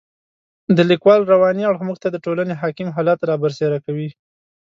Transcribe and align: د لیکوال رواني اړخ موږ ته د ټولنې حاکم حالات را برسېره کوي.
د 0.75 0.77
لیکوال 0.89 1.21
رواني 1.33 1.63
اړخ 1.67 1.81
موږ 1.87 1.97
ته 2.03 2.07
د 2.11 2.17
ټولنې 2.25 2.53
حاکم 2.61 2.87
حالات 2.95 3.19
را 3.29 3.35
برسېره 3.43 3.79
کوي. 3.85 4.09